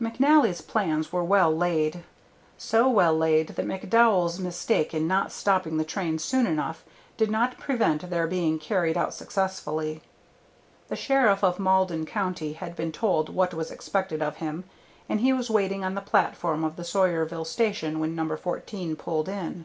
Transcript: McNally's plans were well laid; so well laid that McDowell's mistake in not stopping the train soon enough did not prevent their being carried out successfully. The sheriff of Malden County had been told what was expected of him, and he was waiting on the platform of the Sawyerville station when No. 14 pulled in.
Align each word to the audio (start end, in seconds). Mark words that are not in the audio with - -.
McNally's 0.00 0.60
plans 0.60 1.12
were 1.12 1.24
well 1.24 1.50
laid; 1.50 2.04
so 2.56 2.88
well 2.88 3.18
laid 3.18 3.48
that 3.48 3.66
McDowell's 3.66 4.38
mistake 4.38 4.94
in 4.94 5.08
not 5.08 5.32
stopping 5.32 5.76
the 5.76 5.82
train 5.84 6.20
soon 6.20 6.46
enough 6.46 6.84
did 7.16 7.32
not 7.32 7.58
prevent 7.58 8.08
their 8.08 8.28
being 8.28 8.60
carried 8.60 8.96
out 8.96 9.12
successfully. 9.12 10.00
The 10.86 10.94
sheriff 10.94 11.42
of 11.42 11.58
Malden 11.58 12.06
County 12.06 12.52
had 12.52 12.76
been 12.76 12.92
told 12.92 13.28
what 13.28 13.54
was 13.54 13.72
expected 13.72 14.22
of 14.22 14.36
him, 14.36 14.62
and 15.08 15.18
he 15.18 15.32
was 15.32 15.50
waiting 15.50 15.82
on 15.82 15.96
the 15.96 16.00
platform 16.00 16.62
of 16.62 16.76
the 16.76 16.84
Sawyerville 16.84 17.44
station 17.44 17.98
when 17.98 18.14
No. 18.14 18.36
14 18.36 18.94
pulled 18.94 19.28
in. 19.28 19.64